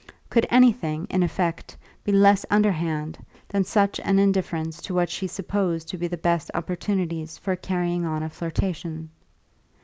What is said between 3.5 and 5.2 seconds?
such an indifference to what